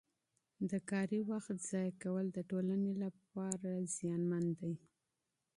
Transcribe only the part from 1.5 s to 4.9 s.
ضایع کول د ټولنې لپاره نقصان لري.